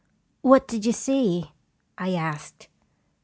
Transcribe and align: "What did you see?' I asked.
"What 0.41 0.67
did 0.67 0.83
you 0.83 0.93
see?' 0.93 1.51
I 1.95 2.13
asked. 2.15 2.69